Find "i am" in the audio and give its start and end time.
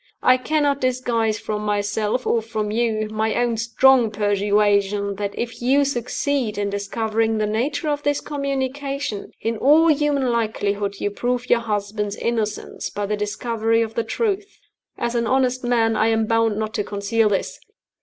15.95-16.25